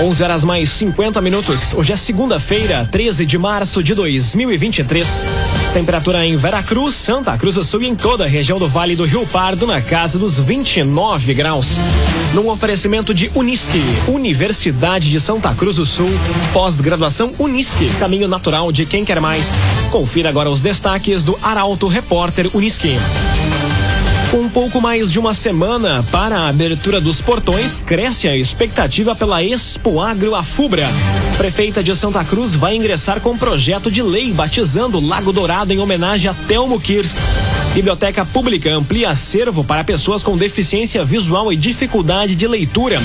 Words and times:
11 0.00 0.22
horas 0.22 0.44
mais 0.44 0.70
50 0.70 1.20
minutos. 1.20 1.74
Hoje 1.74 1.92
é 1.92 1.96
segunda-feira, 1.96 2.88
13 2.88 3.26
de 3.26 3.36
março 3.36 3.82
de 3.82 3.94
2023. 3.94 5.26
Temperatura 5.74 6.24
em 6.24 6.36
Veracruz, 6.36 6.94
Santa 6.94 7.36
Cruz 7.36 7.56
do 7.56 7.64
Sul 7.64 7.82
e 7.82 7.88
em 7.88 7.96
toda 7.96 8.22
a 8.22 8.28
região 8.28 8.60
do 8.60 8.68
Vale 8.68 8.94
do 8.94 9.04
Rio 9.04 9.26
Pardo 9.26 9.66
na 9.66 9.80
casa 9.80 10.16
dos 10.16 10.38
29 10.38 11.34
graus. 11.34 11.78
Num 12.32 12.48
oferecimento 12.48 13.12
de 13.12 13.28
Unisque, 13.34 13.82
Universidade 14.06 15.10
de 15.10 15.20
Santa 15.20 15.52
Cruz 15.52 15.76
do 15.76 15.84
Sul, 15.84 16.10
pós-graduação 16.52 17.32
Unisque, 17.36 17.90
caminho 17.98 18.28
natural 18.28 18.70
de 18.70 18.86
quem 18.86 19.04
quer 19.04 19.20
mais. 19.20 19.58
Confira 19.90 20.28
agora 20.28 20.48
os 20.48 20.60
destaques 20.60 21.24
do 21.24 21.36
Arauto 21.42 21.88
Repórter 21.88 22.48
Unisque. 22.54 22.96
Com 24.30 24.46
pouco 24.46 24.78
mais 24.78 25.10
de 25.10 25.18
uma 25.18 25.32
semana 25.32 26.04
para 26.12 26.40
a 26.40 26.48
abertura 26.48 27.00
dos 27.00 27.22
portões, 27.22 27.80
cresce 27.80 28.28
a 28.28 28.36
expectativa 28.36 29.16
pela 29.16 29.42
Expo 29.42 30.00
Agro 30.00 30.34
Afubra. 30.34 30.86
Prefeita 31.38 31.82
de 31.82 31.96
Santa 31.96 32.22
Cruz 32.24 32.54
vai 32.54 32.76
ingressar 32.76 33.22
com 33.22 33.38
projeto 33.38 33.90
de 33.90 34.02
lei 34.02 34.30
batizando 34.30 35.00
Lago 35.00 35.32
Dourado 35.32 35.72
em 35.72 35.78
homenagem 35.78 36.30
a 36.30 36.34
Telmo 36.46 36.78
Kirst. 36.78 37.16
Biblioteca 37.74 38.24
Pública 38.24 38.70
amplia 38.70 39.10
acervo 39.10 39.62
para 39.62 39.84
pessoas 39.84 40.22
com 40.22 40.36
deficiência 40.36 41.04
visual 41.04 41.52
e 41.52 41.56
dificuldade 41.56 42.34
de 42.34 42.46
leitura. 42.46 43.00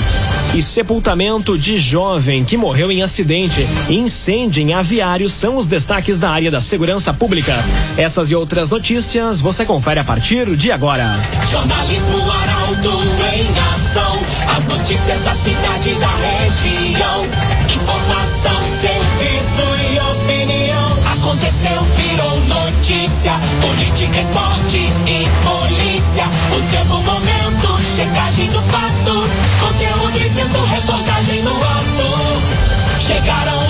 E 0.54 0.62
sepultamento 0.62 1.56
de 1.58 1.76
jovem 1.76 2.44
que 2.44 2.56
morreu 2.56 2.90
em 2.90 3.02
acidente 3.02 3.66
incêndio 3.88 4.62
em 4.62 4.72
aviário 4.72 5.28
são 5.28 5.56
os 5.56 5.66
destaques 5.66 6.18
da 6.18 6.30
área 6.30 6.50
da 6.50 6.60
segurança 6.60 7.12
pública. 7.12 7.56
Essas 7.96 8.30
e 8.30 8.34
outras 8.34 8.68
notícias 8.70 9.40
você 9.40 9.64
confere 9.64 10.00
a 10.00 10.04
partir 10.04 10.56
de 10.56 10.70
agora. 10.70 11.12
Jornalismo 11.50 12.18
Arauto 12.30 13.02
em 13.34 13.46
ação. 13.74 14.18
As 14.56 14.64
notícias 14.66 15.20
da 15.22 15.34
cidade 15.34 15.90
e 15.90 15.94
da 15.94 16.14
região. 16.16 17.26
Informação, 17.74 18.64
serviço 18.64 19.62
e 19.92 19.98
opinião. 19.98 20.83
Aconteceu, 21.24 21.82
virou 21.96 22.38
notícia. 22.40 23.32
Política, 23.62 24.20
esporte 24.20 24.76
e 24.76 25.26
polícia. 25.42 26.24
O 26.52 26.60
tempo, 26.70 26.98
momento, 27.00 27.82
checagem 27.82 28.50
do 28.50 28.60
fato. 28.60 29.26
Conteúdo 29.58 30.18
dizendo, 30.18 30.62
reportagem 30.66 31.42
no 31.42 31.50
ato. 31.50 32.98
Chegaram 32.98 33.63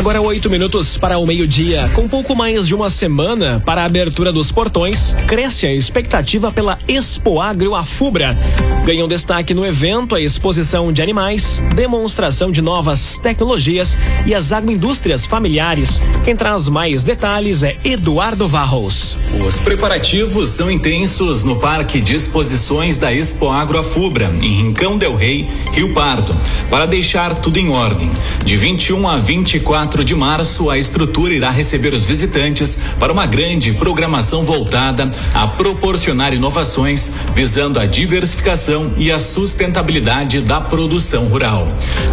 Agora 0.00 0.18
oito 0.22 0.48
minutos 0.48 0.96
para 0.96 1.18
o 1.18 1.26
meio-dia. 1.26 1.90
Com 1.94 2.08
pouco 2.08 2.34
mais 2.34 2.66
de 2.66 2.74
uma 2.74 2.88
semana 2.88 3.62
para 3.66 3.82
a 3.82 3.84
abertura 3.84 4.32
dos 4.32 4.50
portões, 4.50 5.14
cresce 5.28 5.66
a 5.66 5.74
expectativa 5.74 6.50
pela 6.50 6.78
Expo 6.88 7.38
Agro 7.38 7.74
Afubra. 7.74 8.34
Ganham 8.82 9.06
destaque 9.06 9.52
no 9.52 9.64
evento 9.64 10.14
a 10.14 10.20
exposição 10.20 10.90
de 10.90 11.02
animais, 11.02 11.62
demonstração 11.76 12.50
de 12.50 12.62
novas 12.62 13.18
tecnologias 13.18 13.98
e 14.24 14.34
as 14.34 14.52
agroindústrias 14.52 15.26
familiares. 15.26 16.00
Quem 16.24 16.34
traz 16.34 16.66
mais 16.66 17.04
detalhes 17.04 17.62
é 17.62 17.76
Eduardo 17.84 18.48
Varros. 18.48 19.18
Os 19.46 19.58
preparativos 19.58 20.48
são 20.48 20.70
intensos 20.70 21.44
no 21.44 21.56
Parque 21.56 22.00
de 22.00 22.14
Exposições 22.14 22.96
da 22.96 23.12
Expo 23.12 23.50
Agro 23.50 23.78
Afubra, 23.78 24.32
em 24.40 24.62
Rincão 24.62 24.96
del 24.96 25.14
Rei, 25.14 25.46
Rio 25.72 25.92
Pardo, 25.92 26.34
para 26.70 26.86
deixar 26.86 27.34
tudo 27.34 27.58
em 27.58 27.68
ordem. 27.68 28.10
De 28.46 28.56
21 28.56 29.06
a 29.06 29.18
24 29.18 29.89
4 29.90 30.04
de 30.04 30.14
março, 30.14 30.70
a 30.70 30.78
estrutura 30.78 31.34
irá 31.34 31.50
receber 31.50 31.92
os 31.92 32.04
visitantes 32.04 32.78
para 32.96 33.12
uma 33.12 33.26
grande 33.26 33.72
programação 33.72 34.44
voltada 34.44 35.10
a 35.34 35.48
proporcionar 35.48 36.32
inovações 36.32 37.10
visando 37.34 37.80
a 37.80 37.86
diversificação 37.86 38.94
e 38.96 39.10
a 39.10 39.18
sustentabilidade 39.18 40.42
da 40.42 40.60
produção 40.60 41.24
rural. 41.24 41.68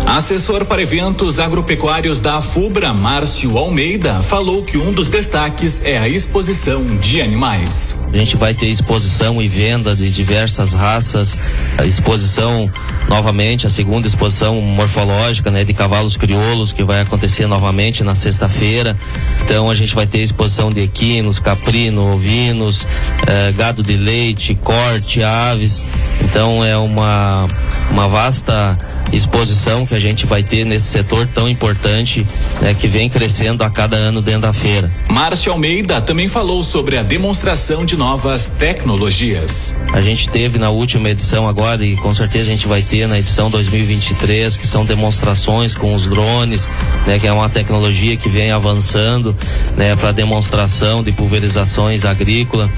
Assessor 0.07 0.65
para 0.65 0.81
eventos 0.81 1.37
agropecuários 1.37 2.19
da 2.19 2.41
FUBRA, 2.41 2.95
Márcio 2.95 3.55
Almeida, 3.59 4.23
falou 4.23 4.63
que 4.63 4.79
um 4.79 4.91
dos 4.91 5.07
destaques 5.07 5.79
é 5.85 5.99
a 5.99 6.09
exposição 6.09 6.97
de 6.97 7.21
animais. 7.21 8.07
A 8.11 8.17
gente 8.17 8.35
vai 8.35 8.55
ter 8.55 8.67
exposição 8.67 9.39
e 9.39 9.47
venda 9.47 9.95
de 9.95 10.09
diversas 10.09 10.73
raças, 10.73 11.37
a 11.77 11.85
exposição 11.85 12.71
novamente, 13.07 13.67
a 13.67 13.69
segunda 13.69 14.07
exposição 14.07 14.59
morfológica, 14.61 15.51
né, 15.51 15.63
de 15.63 15.73
cavalos 15.73 16.17
crioulos 16.17 16.73
que 16.73 16.83
vai 16.83 17.01
acontecer 17.01 17.45
novamente 17.45 17.66
novamente 17.67 18.01
na 18.01 18.15
sexta-feira. 18.15 18.95
Então 19.43 19.69
a 19.69 19.75
gente 19.75 19.93
vai 19.93 20.07
ter 20.07 20.19
exposição 20.19 20.71
de 20.71 20.81
equinos, 20.81 21.37
caprino, 21.37 22.13
ovinos, 22.13 22.87
eh, 23.27 23.51
gado 23.51 23.83
de 23.83 23.97
leite, 23.97 24.55
corte, 24.55 25.21
aves. 25.21 25.85
Então 26.21 26.63
é 26.63 26.77
uma, 26.77 27.45
uma 27.91 28.07
vasta 28.07 28.77
exposição 29.11 29.85
que 29.85 29.95
a 29.95 29.99
gente 29.99 30.25
vai 30.25 30.43
ter 30.43 30.65
nesse 30.65 30.87
setor 30.87 31.27
tão 31.27 31.47
importante 31.47 32.25
né, 32.61 32.73
que 32.73 32.87
vem 32.87 33.09
crescendo 33.09 33.63
a 33.63 33.69
cada 33.69 33.95
ano 33.95 34.21
dentro 34.21 34.41
da 34.41 34.53
feira. 34.53 34.91
Márcio 35.09 35.51
Almeida 35.51 36.01
também 36.01 36.27
falou 36.27 36.63
sobre 36.63 36.97
a 36.97 37.03
demonstração 37.03 37.85
de 37.85 37.95
novas 37.95 38.49
tecnologias. 38.49 39.75
A 39.93 40.01
gente 40.01 40.29
teve 40.29 40.59
na 40.59 40.69
última 40.69 41.09
edição 41.09 41.47
agora 41.47 41.85
e 41.85 41.95
com 41.97 42.13
certeza 42.13 42.49
a 42.49 42.51
gente 42.51 42.67
vai 42.67 42.81
ter 42.81 43.07
na 43.07 43.19
edição 43.19 43.49
2023 43.49 44.57
que 44.57 44.67
são 44.67 44.85
demonstrações 44.85 45.73
com 45.73 45.93
os 45.93 46.07
drones, 46.07 46.69
né, 47.05 47.19
que 47.19 47.27
é 47.27 47.31
uma 47.31 47.49
tecnologia 47.57 48.15
que 48.15 48.29
vem 48.29 48.51
avançando, 48.51 49.35
né, 49.75 49.95
para 49.95 50.11
demonstração 50.11 51.01
de 51.01 51.11
pulverizações 51.11 52.05
agrícolas. 52.05 52.69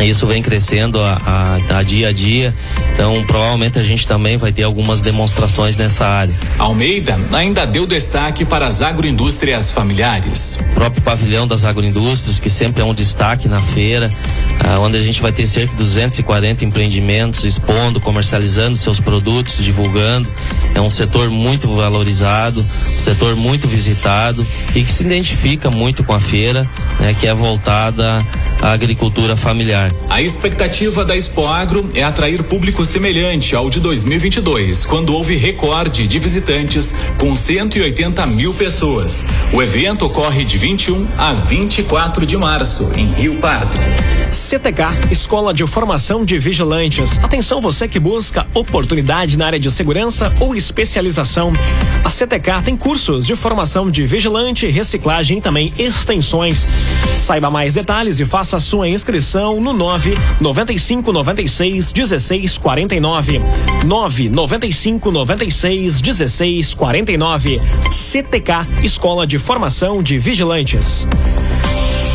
Isso 0.00 0.26
vem 0.26 0.42
crescendo 0.42 1.00
a, 1.00 1.18
a, 1.24 1.78
a, 1.78 1.82
dia 1.82 2.08
a 2.08 2.12
dia, 2.12 2.52
então 2.92 3.24
provavelmente 3.26 3.78
a 3.78 3.82
gente 3.82 4.06
também 4.06 4.36
vai 4.36 4.52
ter 4.52 4.64
algumas 4.64 5.02
demonstrações 5.02 5.78
nessa 5.78 6.06
área. 6.06 6.34
Almeida 6.58 7.18
ainda 7.32 7.64
deu 7.64 7.86
destaque 7.86 8.44
para 8.44 8.66
as 8.66 8.82
agroindústrias 8.82 9.70
familiares. 9.70 10.58
O 10.72 10.74
próprio 10.74 11.02
pavilhão 11.02 11.46
das 11.46 11.64
agroindústrias, 11.64 12.40
que 12.40 12.50
sempre 12.50 12.82
é 12.82 12.84
um 12.84 12.92
destaque 12.92 13.48
na 13.48 13.60
feira, 13.60 14.10
ah, 14.60 14.80
onde 14.80 14.96
a 14.96 15.00
gente 15.00 15.22
vai 15.22 15.32
ter 15.32 15.46
cerca 15.46 15.70
de 15.72 15.76
240 15.76 16.64
empreendimentos 16.64 17.44
expondo, 17.44 18.00
comercializando 18.00 18.76
seus 18.76 19.00
produtos, 19.00 19.62
divulgando. 19.62 20.28
É 20.74 20.80
um 20.80 20.90
setor 20.90 21.30
muito 21.30 21.68
valorizado, 21.68 22.60
um 22.60 23.00
setor 23.00 23.36
muito 23.36 23.68
visitado 23.68 24.46
e 24.74 24.82
que 24.82 24.92
se 24.92 25.04
identifica 25.04 25.70
muito 25.70 26.02
com 26.02 26.12
a 26.12 26.20
feira, 26.20 26.68
né, 26.98 27.14
que 27.18 27.26
é 27.26 27.34
voltada 27.34 28.24
à 28.60 28.72
agricultura 28.72 29.36
familiar. 29.36 29.83
A 30.08 30.22
expectativa 30.22 31.04
da 31.04 31.16
Expo 31.16 31.46
Agro 31.46 31.88
é 31.94 32.02
atrair 32.02 32.42
público 32.42 32.84
semelhante 32.84 33.56
ao 33.56 33.68
de 33.68 33.80
2022, 33.80 34.86
quando 34.86 35.14
houve 35.14 35.36
recorde 35.36 36.06
de 36.06 36.18
visitantes 36.18 36.94
com 37.18 37.34
180 37.34 38.26
mil 38.26 38.54
pessoas. 38.54 39.24
O 39.52 39.62
evento 39.62 40.06
ocorre 40.06 40.44
de 40.44 40.56
21 40.56 41.06
a 41.18 41.32
24 41.32 42.24
de 42.24 42.36
março, 42.36 42.90
em 42.96 43.12
Rio 43.12 43.36
Pardo. 43.36 43.72
CTK, 44.30 45.12
Escola 45.12 45.52
de 45.52 45.66
Formação 45.66 46.24
de 46.24 46.38
Vigilantes. 46.38 47.18
Atenção 47.22 47.60
você 47.60 47.86
que 47.86 48.00
busca 48.00 48.46
oportunidade 48.54 49.38
na 49.38 49.46
área 49.46 49.60
de 49.60 49.70
segurança 49.70 50.32
ou 50.40 50.56
especialização. 50.56 51.52
A 52.02 52.08
CTK 52.08 52.62
tem 52.64 52.76
cursos 52.76 53.26
de 53.26 53.36
formação 53.36 53.90
de 53.90 54.06
vigilante, 54.06 54.66
reciclagem 54.66 55.38
e 55.38 55.40
também 55.40 55.72
extensões. 55.78 56.70
Saiba 57.12 57.50
mais 57.50 57.72
detalhes 57.74 58.18
e 58.18 58.24
faça 58.24 58.58
sua 58.58 58.88
inscrição 58.88 59.60
no 59.60 59.72
9 59.74 60.16
95 60.40 61.12
96 61.12 61.92
16 61.92 62.58
49. 62.58 63.40
9 63.84 64.28
95 64.28 65.10
96 65.10 66.00
16 66.00 66.74
49. 66.74 67.60
CTK, 67.90 68.82
Escola 68.82 69.26
de 69.26 69.38
Formação 69.38 70.02
de 70.02 70.18
Vigilantes. 70.18 71.06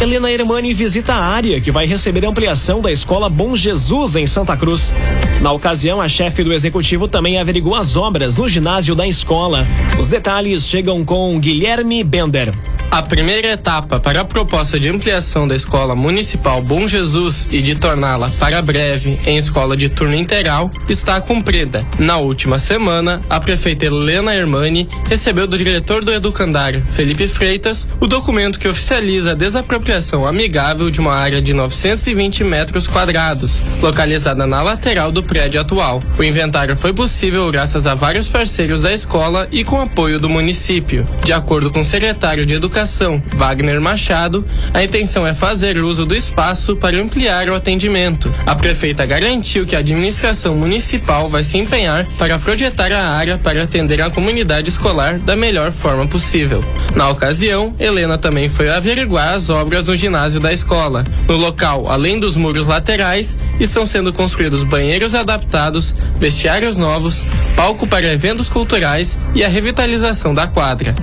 Helena 0.02 0.32
Hermani 0.32 0.74
visita 0.74 1.14
a 1.14 1.26
área 1.26 1.60
que 1.60 1.72
vai 1.72 1.86
receber 1.86 2.26
ampliação 2.26 2.80
da 2.82 2.90
Escola 2.90 3.30
Bom 3.30 3.54
Jesus 3.54 4.16
em 4.16 4.26
Santa 4.26 4.56
Cruz. 4.56 4.96
Na 5.42 5.52
ocasião, 5.52 6.00
a 6.00 6.08
chefe 6.08 6.42
do 6.42 6.54
executivo 6.54 7.06
também 7.06 7.38
averigou 7.38 7.76
as 7.76 7.98
obras 7.98 8.38
no 8.38 8.48
ginásio 8.48 8.96
da 8.96 9.06
escola. 9.06 9.66
Os 10.00 10.08
detalhes 10.08 10.66
chegam 10.66 11.04
com 11.04 11.38
Guilherme 11.38 12.02
Bender. 12.02 12.54
A 12.92 13.04
primeira 13.04 13.50
etapa 13.50 14.00
para 14.00 14.22
a 14.22 14.26
proposta 14.26 14.80
de 14.80 14.90
ampliação 14.90 15.48
da 15.48 15.56
Escola 15.56 15.96
Municipal 15.96 16.60
Bom 16.60 16.88
Jesus 16.88 17.48
e 17.52 17.62
de 17.62 17.76
torná-la 17.76 18.32
para 18.40 18.64
breve 18.64 19.20
em 19.28 19.38
escola 19.38 19.78
de 19.78 19.90
turno 19.90 20.16
integral 20.16 20.72
está 20.90 21.22
cumprida. 21.22 21.86
Na 22.00 22.18
última 22.18 22.58
semana, 22.58 23.22
a 23.30 23.40
prefeita 23.40 23.86
Helena 23.86 24.34
Hermani 24.34 24.88
recebeu 25.08 25.46
do 25.46 25.56
diretor 25.56 26.04
do 26.04 26.12
educandário, 26.12 26.82
Felipe 26.82 27.28
Freitas, 27.28 27.88
o 28.00 28.08
documento 28.08 28.58
que 28.58 28.68
oficializa 28.68 29.32
a 29.32 29.36
desapropriação 29.36 30.26
amigável 30.26 30.90
de 30.90 31.00
uma 31.00 31.14
área 31.14 31.44
de 31.44 31.54
920 31.54 32.44
metros 32.44 32.88
quadrados, 32.88 33.62
localizada 33.84 34.48
na 34.48 34.64
lateral 34.64 35.12
do 35.12 35.22
prédio 35.22 35.62
atual. 35.62 36.02
O 36.18 36.24
inventário 36.24 36.76
foi 36.76 36.92
possível 36.92 37.52
graças 37.52 37.86
a 37.86 37.94
vários 37.94 38.28
parceiros 38.28 38.82
da 38.82 38.92
escola 38.92 39.48
e 39.52 39.64
com 39.64 39.80
apoio 39.80 40.20
do 40.20 40.28
município. 40.28 41.08
De 41.24 41.32
acordo 41.32 41.70
com 41.70 41.82
o 41.82 41.86
secretário 41.86 42.48
de 42.48 42.56
Educação 42.56 42.79
Educação, 42.80 43.22
Wagner 43.36 43.82
Machado, 43.82 44.46
a 44.74 44.82
intenção 44.82 45.28
é 45.28 45.34
fazer 45.34 45.78
uso 45.80 46.06
do 46.06 46.16
espaço 46.16 46.78
para 46.78 46.98
ampliar 46.98 47.50
o 47.50 47.54
atendimento. 47.54 48.34
A 48.46 48.56
prefeita 48.56 49.06
garantiu 49.06 49.66
que 49.66 49.76
a 49.76 49.80
administração 49.80 50.56
municipal 50.56 51.28
vai 51.28 51.44
se 51.44 51.58
empenhar 51.58 52.06
para 52.18 52.40
projetar 52.40 52.90
a 52.94 53.10
área 53.10 53.38
para 53.38 53.64
atender 53.64 54.02
a 54.02 54.10
comunidade 54.10 54.70
escolar 54.70 55.20
da 55.20 55.36
melhor 55.36 55.74
forma 55.74 56.08
possível. 56.08 56.64
Na 56.96 57.10
ocasião, 57.10 57.76
Helena 57.78 58.18
também 58.18 58.48
foi 58.48 58.70
averiguar 58.70 59.34
as 59.34 59.50
obras 59.50 59.90
no 59.90 59.96
ginásio 59.98 60.40
da 60.40 60.54
escola. 60.54 61.04
No 61.28 61.36
local, 61.36 61.90
além 61.90 62.18
dos 62.18 62.38
muros 62.38 62.68
laterais, 62.68 63.38
estão 63.60 63.86
sendo 63.86 64.14
construídos 64.14 64.64
banheiros 64.64 65.14
adaptados, 65.14 65.94
vestiários 66.18 66.78
novos, 66.78 67.26
palco 67.58 67.86
para 67.86 68.10
eventos 68.10 68.48
culturais 68.48 69.20
e 69.36 69.44
a 69.44 69.50
revitalização 69.50 70.34
da 70.34 70.48
quadra. 70.48 70.96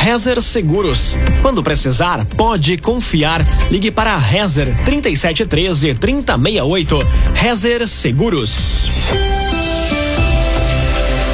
Rezer 0.00 0.40
Seguros. 0.40 1.14
Quando 1.42 1.62
precisar, 1.62 2.24
pode 2.24 2.78
confiar. 2.78 3.46
Ligue 3.70 3.90
para 3.90 4.16
Rezer 4.16 4.66
3713 4.84 5.94
3068. 5.94 6.98
Rezer 7.34 7.86
Seguros. 7.86 8.88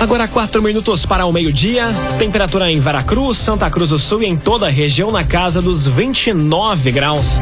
Agora 0.00 0.26
quatro 0.26 0.60
minutos 0.60 1.06
para 1.06 1.24
o 1.24 1.32
meio-dia. 1.32 1.86
Temperatura 2.18 2.70
em 2.70 2.80
Veracruz, 2.80 3.38
Santa 3.38 3.70
Cruz 3.70 3.90
do 3.90 3.98
Sul 4.00 4.24
e 4.24 4.26
em 4.26 4.36
toda 4.36 4.66
a 4.66 4.70
região 4.70 5.12
na 5.12 5.22
casa 5.22 5.62
dos 5.62 5.86
29 5.86 6.90
graus. 6.90 7.40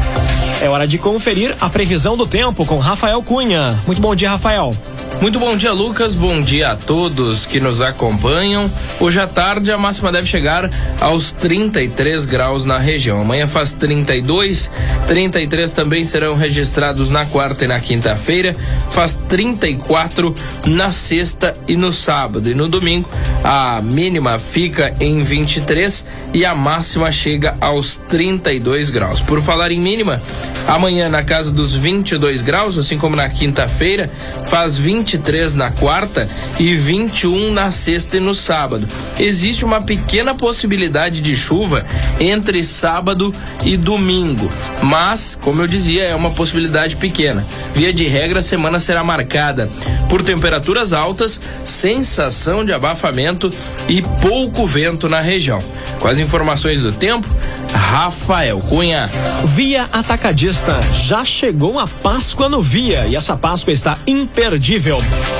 É 0.61 0.69
hora 0.69 0.87
de 0.87 0.99
conferir 0.99 1.55
a 1.59 1.69
previsão 1.69 2.15
do 2.15 2.27
tempo 2.27 2.65
com 2.65 2.77
Rafael 2.77 3.21
Cunha. 3.23 3.77
Muito 3.87 4.01
bom 4.01 4.15
dia, 4.15 4.29
Rafael. 4.29 4.71
Muito 5.21 5.39
bom 5.39 5.55
dia, 5.55 5.71
Lucas. 5.71 6.13
Bom 6.13 6.41
dia 6.41 6.71
a 6.71 6.75
todos 6.75 7.45
que 7.45 7.59
nos 7.59 7.81
acompanham. 7.81 8.69
Hoje 8.99 9.19
à 9.19 9.25
tarde 9.25 9.71
a 9.71 9.77
máxima 9.77 10.11
deve 10.11 10.27
chegar 10.27 10.69
aos 10.99 11.31
33 11.31 12.25
graus 12.25 12.65
na 12.65 12.77
região. 12.77 13.21
Amanhã 13.21 13.47
faz 13.47 13.73
32, 13.73 14.69
33 15.07 15.71
também 15.71 16.05
serão 16.05 16.35
registrados 16.35 17.09
na 17.09 17.25
quarta 17.25 17.65
e 17.65 17.67
na 17.67 17.79
quinta-feira. 17.79 18.55
Faz 18.91 19.17
34 19.27 20.35
na 20.67 20.91
sexta 20.91 21.55
e 21.67 21.75
no 21.75 21.91
sábado. 21.91 22.49
E 22.49 22.53
no 22.53 22.67
domingo 22.67 23.09
a 23.43 23.81
mínima 23.81 24.37
fica 24.37 24.93
em 24.99 25.23
23 25.23 26.05
e 26.33 26.45
a 26.45 26.53
máxima 26.53 27.11
chega 27.11 27.55
aos 27.61 27.95
32 27.95 28.89
graus. 28.89 29.21
Por 29.21 29.41
falar 29.41 29.71
em 29.71 29.79
mínima, 29.79 30.21
amanhã 30.67 31.09
na 31.09 31.23
casa 31.23 31.51
dos 31.51 31.73
22 31.73 32.41
graus, 32.41 32.77
assim 32.77 32.97
como 32.97 33.15
na 33.15 33.29
quinta-feira, 33.29 34.09
faz 34.45 34.77
20 34.77 35.04
23 35.05 35.53
na 35.53 35.69
quarta 35.69 36.27
e 36.59 36.73
21 36.73 37.51
na 37.51 37.69
sexta 37.69 38.17
e 38.17 38.19
no 38.19 38.33
sábado. 38.33 38.87
Existe 39.19 39.63
uma 39.63 39.81
pequena 39.81 40.33
possibilidade 40.33 41.21
de 41.21 41.37
chuva 41.37 41.85
entre 42.19 42.63
sábado 42.63 43.33
e 43.63 43.77
domingo, 43.77 44.51
mas, 44.81 45.37
como 45.39 45.61
eu 45.61 45.67
dizia, 45.67 46.05
é 46.05 46.15
uma 46.15 46.31
possibilidade 46.31 46.95
pequena. 46.95 47.45
Via 47.75 47.93
de 47.93 48.07
regra, 48.07 48.39
a 48.39 48.41
semana 48.41 48.79
será 48.79 49.03
marcada 49.03 49.69
por 50.09 50.23
temperaturas 50.23 50.91
altas, 50.91 51.39
sensação 51.63 52.65
de 52.65 52.73
abafamento 52.73 53.53
e 53.87 54.01
pouco 54.01 54.65
vento 54.65 55.07
na 55.07 55.21
região. 55.21 55.63
Com 55.99 56.07
as 56.07 56.17
informações 56.17 56.81
do 56.81 56.91
tempo, 56.91 57.27
Rafael 57.75 58.59
Cunha. 58.61 59.09
Via 59.45 59.87
Atacadista. 59.91 60.79
Já 60.93 61.25
chegou 61.25 61.79
a 61.79 61.87
Páscoa 61.87 62.47
no 62.47 62.61
Via 62.61 63.05
e 63.07 63.15
essa 63.15 63.35
Páscoa 63.35 63.73
está 63.73 63.97
imperdível. 64.07 64.94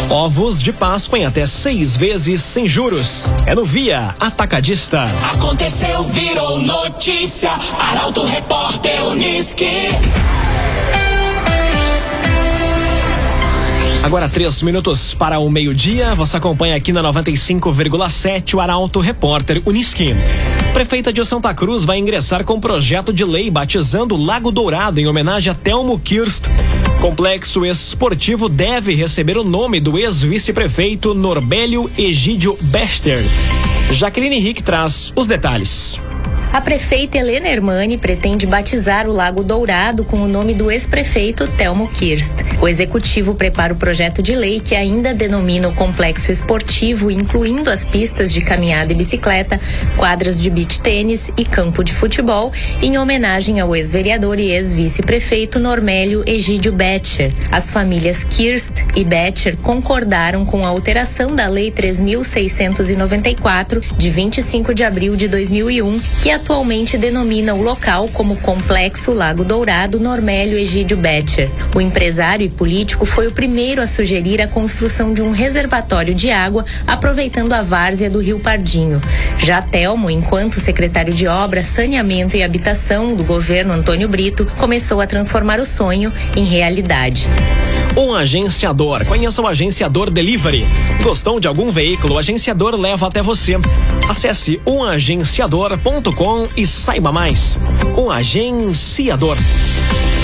Ovos 0.09 0.61
de 0.61 0.71
Páscoa 0.71 1.19
em 1.19 1.25
até 1.25 1.45
seis 1.45 1.95
vezes 1.95 2.41
sem 2.41 2.67
juros. 2.67 3.25
É 3.45 3.55
no 3.55 3.65
Via 3.65 4.15
Atacadista. 4.19 5.05
Aconteceu, 5.33 6.03
virou 6.03 6.59
notícia. 6.59 7.51
Arauto 7.79 8.25
Repórter 8.25 9.05
Uniski. 9.05 9.89
Agora 14.05 14.29
três 14.29 14.61
minutos 14.61 15.15
para 15.15 15.39
o 15.39 15.49
meio-dia. 15.49 16.13
Você 16.13 16.37
acompanha 16.37 16.75
aqui 16.75 16.93
na 16.93 17.01
95,7 17.01 18.53
o 18.53 18.59
Arauto 18.59 18.99
Repórter 18.99 19.63
Uniski. 19.65 20.15
Prefeita 20.73 21.11
de 21.11 21.25
Santa 21.25 21.53
Cruz 21.55 21.85
vai 21.85 21.97
ingressar 21.97 22.43
com 22.43 22.59
projeto 22.59 23.11
de 23.11 23.25
lei 23.25 23.49
batizando 23.49 24.15
Lago 24.15 24.51
Dourado 24.51 24.99
em 24.99 25.07
homenagem 25.07 25.51
a 25.51 25.55
Telmo 25.55 25.97
Kirst. 25.97 26.45
Complexo 27.01 27.65
esportivo 27.65 28.49
deve 28.49 28.93
receber 28.93 29.37
o 29.37 29.43
nome 29.43 29.79
do 29.79 29.97
ex-vice-prefeito 29.97 31.13
Norbélio 31.13 31.89
Egídio 31.97 32.57
Bester. 32.61 33.23
Jaqueline 33.91 34.37
Henrique 34.37 34.63
traz 34.63 35.13
os 35.15 35.27
detalhes. 35.27 35.99
A 36.51 36.61
prefeita 36.61 37.17
Helena 37.17 37.47
Hermani 37.49 37.97
pretende 37.97 38.45
batizar 38.47 39.09
o 39.09 39.13
Lago 39.13 39.43
Dourado 39.43 40.05
com 40.05 40.21
o 40.21 40.27
nome 40.27 40.53
do 40.53 40.71
ex-prefeito 40.71 41.49
Telmo 41.49 41.85
Kirst. 41.87 42.45
O 42.61 42.67
executivo 42.67 43.33
prepara 43.35 43.73
o 43.73 43.75
projeto 43.75 44.23
de 44.23 44.33
lei 44.33 44.61
que 44.61 44.73
ainda 44.73 45.13
denomina 45.13 45.67
o 45.67 45.73
complexo 45.73 46.31
esportivo, 46.31 47.11
incluindo 47.11 47.69
as 47.69 47.83
pistas 47.83 48.31
de 48.31 48.39
caminhada 48.41 48.93
e 48.93 48.95
bicicleta, 48.95 49.59
quadras 49.97 50.41
de 50.41 50.49
beach 50.49 50.79
tênis 50.81 51.29
e 51.35 51.43
campo 51.43 51.83
de 51.83 51.91
futebol, 51.93 52.53
em 52.81 52.97
homenagem 52.97 53.59
ao 53.59 53.75
ex-vereador 53.75 54.39
e 54.39 54.51
ex-vice-prefeito 54.51 55.59
Normélio 55.59 56.23
Egídio 56.25 56.71
Betcher. 56.71 57.33
As 57.51 57.69
famílias 57.69 58.23
Kirst 58.23 58.85
e 58.95 59.03
Betcher 59.03 59.57
concordaram 59.57 60.45
com 60.45 60.65
a 60.65 60.69
alteração 60.69 61.35
da 61.35 61.49
Lei 61.49 61.69
3.694, 61.69 63.83
de 63.97 64.09
25 64.09 64.73
de 64.73 64.85
abril 64.85 65.17
de 65.17 65.27
2001, 65.27 65.99
que 66.21 66.31
atualmente 66.45 66.95
denomina 66.95 67.55
o 67.55 67.61
local 67.63 68.07
como 68.13 68.37
Complexo 68.37 69.11
Lago 69.11 69.43
Dourado 69.43 69.99
Normélio 69.99 70.55
Egídio 70.55 70.95
Betcher. 70.95 71.49
O 71.73 71.81
empresário 71.81 72.45
e 72.45 72.49
político 72.49 73.03
foi 73.03 73.25
o 73.25 73.31
primeiro 73.31 73.81
a 73.81 73.87
sugerir 73.87 74.39
a 74.39 74.47
construção 74.47 75.11
de 75.11 75.23
um 75.23 75.31
reservatório 75.31 76.13
de 76.13 76.29
água 76.29 76.63
aproveitando 76.85 77.51
a 77.53 77.63
várzea 77.63 78.11
do 78.11 78.19
Rio 78.19 78.39
Pardinho. 78.39 79.01
Já 79.39 79.59
Telmo, 79.59 80.07
enquanto 80.11 80.59
secretário 80.59 81.11
de 81.11 81.27
Obras, 81.27 81.65
Saneamento 81.65 82.37
e 82.37 82.43
Habitação 82.43 83.15
do 83.15 83.23
governo 83.23 83.73
Antônio 83.73 84.07
Brito, 84.07 84.45
começou 84.59 85.01
a 85.01 85.07
transformar 85.07 85.59
o 85.59 85.65
sonho 85.65 86.13
em 86.35 86.43
realidade. 86.43 87.27
Um 87.97 88.13
agenciador. 88.13 89.05
Conheça 89.05 89.41
o 89.41 89.47
Agenciador 89.47 90.09
Delivery. 90.09 90.67
Gostou 91.01 91.39
de 91.39 91.47
algum 91.47 91.71
veículo? 91.71 92.15
O 92.15 92.17
agenciador 92.17 92.75
leva 92.75 93.07
até 93.07 93.21
você. 93.21 93.55
Acesse 94.09 94.59
umagenciador.com 94.65 96.47
e 96.57 96.67
saiba 96.67 97.13
mais. 97.13 97.61
Um 97.97 98.11
agenciador. 98.11 99.37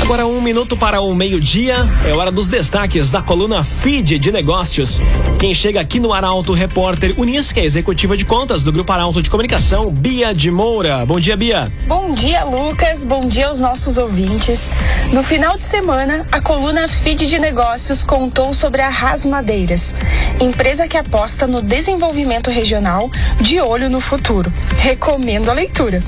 Agora 0.02 0.26
um 0.26 0.42
minuto 0.42 0.76
para 0.76 1.00
o 1.00 1.14
meio-dia, 1.14 1.78
é 2.04 2.12
hora 2.12 2.32
dos 2.32 2.50
destaques 2.50 3.12
da 3.12 3.22
coluna 3.22 3.64
Feed 3.64 4.18
de 4.18 4.32
Negócios. 4.32 5.00
Quem 5.40 5.54
chega 5.54 5.80
aqui 5.80 6.00
no 6.00 6.12
Arauto 6.12 6.54
Repórter 6.54 7.14
Unisca, 7.18 7.62
executiva 7.62 8.18
de 8.18 8.26
contas 8.26 8.64
do 8.64 8.72
Grupo 8.72 8.92
Arauto 8.92 9.22
de 9.22 9.30
Comunicação, 9.30 9.92
Bia 9.92 10.34
de 10.34 10.50
Moura. 10.50 11.06
Bom 11.06 11.20
dia, 11.20 11.38
Bia. 11.38 11.72
Bom 11.88 12.14
dia, 12.16 12.44
Lucas. 12.44 13.06
Bom 13.06 13.22
dia 13.22 13.48
aos 13.48 13.60
nossos 13.60 13.98
ouvintes. 14.00 14.72
No 15.14 15.22
final 15.22 15.56
de 15.56 15.64
semana, 15.64 16.28
a 16.32 16.42
coluna 16.42 16.88
Feed 16.88 17.28
de 17.28 17.38
Negócios 17.38 17.61
contou 18.08 18.54
sobre 18.54 18.82
a 18.82 18.90
Ras 18.90 19.26
Madeiras, 19.26 19.94
empresa 20.40 20.88
que 20.88 20.98
aposta 20.98 21.46
no 21.46 21.62
desenvolvimento 21.62 22.50
regional 22.50 23.10
de 23.40 23.60
olho 23.60 23.90
no 23.90 24.02
futuro. 24.02 24.52
Recomendo 24.78 25.50
a 25.50 25.54
leitura. 25.54 26.02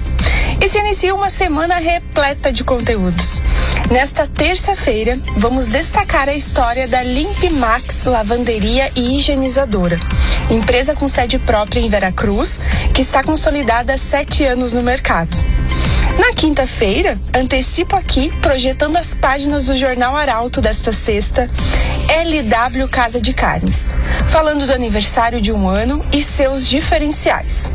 E 0.59 0.67
se 0.67 0.79
inicia 0.79 1.13
uma 1.13 1.29
semana 1.29 1.75
repleta 1.75 2.51
de 2.51 2.63
conteúdos. 2.63 3.41
Nesta 3.91 4.25
terça-feira, 4.25 5.17
vamos 5.37 5.67
destacar 5.67 6.27
a 6.27 6.33
história 6.33 6.87
da 6.87 7.03
Limp 7.03 7.43
Max 7.51 8.05
Lavanderia 8.05 8.91
e 8.95 9.15
Higienizadora, 9.17 9.99
empresa 10.49 10.95
com 10.95 11.07
sede 11.07 11.37
própria 11.37 11.79
em 11.79 11.89
Veracruz, 11.89 12.59
que 12.93 13.01
está 13.01 13.23
consolidada 13.23 13.93
há 13.93 13.97
sete 13.97 14.43
anos 14.43 14.73
no 14.73 14.81
mercado. 14.81 15.37
Na 16.17 16.31
quinta-feira, 16.31 17.17
antecipo 17.33 17.95
aqui, 17.95 18.31
projetando 18.39 18.97
as 18.97 19.15
páginas 19.15 19.65
do 19.65 19.75
Jornal 19.75 20.15
Arauto 20.15 20.61
desta 20.61 20.93
sexta, 20.93 21.49
LW 22.07 22.87
Casa 22.87 23.19
de 23.19 23.33
Carnes, 23.33 23.89
falando 24.27 24.67
do 24.67 24.73
aniversário 24.73 25.41
de 25.41 25.51
um 25.51 25.67
ano 25.67 26.05
e 26.11 26.21
seus 26.21 26.67
diferenciais. 26.67 27.71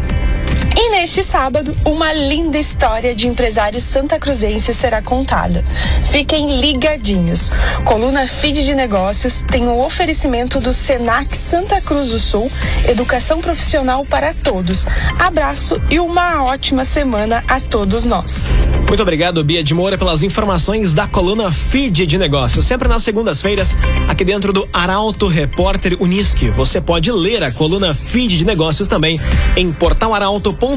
E 0.80 0.90
neste 0.90 1.24
sábado, 1.24 1.76
uma 1.84 2.12
linda 2.12 2.56
história 2.56 3.12
de 3.12 3.26
empresários 3.26 3.82
santacruzenses 3.82 4.76
será 4.76 5.02
contada. 5.02 5.64
Fiquem 6.12 6.60
ligadinhos. 6.60 7.50
Coluna 7.84 8.28
Feed 8.28 8.64
de 8.64 8.76
Negócios 8.76 9.42
tem 9.50 9.66
o 9.66 9.84
oferecimento 9.84 10.60
do 10.60 10.72
Senac 10.72 11.36
Santa 11.36 11.80
Cruz 11.80 12.10
do 12.10 12.20
Sul, 12.20 12.48
educação 12.86 13.40
profissional 13.40 14.06
para 14.06 14.32
todos. 14.32 14.86
Abraço 15.18 15.82
e 15.90 15.98
uma 15.98 16.44
ótima 16.44 16.84
semana 16.84 17.42
a 17.48 17.58
todos 17.58 18.06
nós. 18.06 18.44
Muito 18.86 19.02
obrigado, 19.02 19.42
Bia 19.42 19.64
de 19.64 19.74
Moura, 19.74 19.98
pelas 19.98 20.22
informações 20.22 20.94
da 20.94 21.08
coluna 21.08 21.50
Feed 21.50 22.06
de 22.06 22.16
Negócios. 22.16 22.64
Sempre 22.64 22.86
nas 22.86 23.02
segundas-feiras, 23.02 23.76
aqui 24.08 24.24
dentro 24.24 24.52
do 24.52 24.66
Arauto 24.72 25.26
Repórter 25.26 25.96
Unisque. 26.00 26.48
Você 26.50 26.80
pode 26.80 27.10
ler 27.10 27.42
a 27.42 27.50
coluna 27.50 27.96
Feed 27.96 28.38
de 28.38 28.46
Negócios 28.46 28.86
também 28.86 29.20
em 29.56 29.72
portalarauto.com 29.72 30.67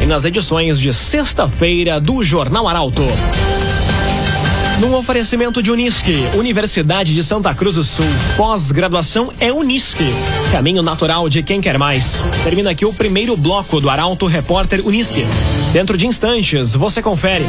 e 0.00 0.06
nas 0.06 0.24
edições 0.24 0.80
de 0.80 0.92
sexta-feira 0.94 2.00
do 2.00 2.24
Jornal 2.24 2.66
Arauto. 2.66 3.02
Num 4.80 4.94
oferecimento 4.94 5.62
de 5.62 5.70
Unisque, 5.70 6.24
Universidade 6.34 7.14
de 7.14 7.22
Santa 7.22 7.54
Cruz 7.54 7.74
do 7.74 7.84
Sul. 7.84 8.06
Pós-graduação 8.36 9.30
é 9.38 9.52
Unisque. 9.52 10.14
Caminho 10.50 10.82
natural 10.82 11.28
de 11.28 11.42
quem 11.42 11.60
quer 11.60 11.78
mais. 11.78 12.24
Termina 12.42 12.70
aqui 12.70 12.86
o 12.86 12.94
primeiro 12.94 13.36
bloco 13.36 13.78
do 13.78 13.90
Arauto 13.90 14.26
Repórter 14.26 14.80
Unisque. 14.86 15.24
Dentro 15.72 15.96
de 15.96 16.06
instantes, 16.06 16.74
você 16.74 17.02
confere. 17.02 17.44